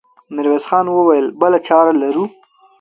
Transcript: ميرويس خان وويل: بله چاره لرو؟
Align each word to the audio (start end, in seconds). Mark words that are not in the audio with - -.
ميرويس 0.33 0.65
خان 0.69 0.85
وويل: 0.95 1.25
بله 1.39 1.59
چاره 1.67 1.93
لرو؟ 2.01 2.25